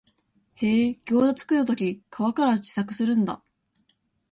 [0.55, 3.43] へえ、ギョウザ作るとき皮から自作するんだ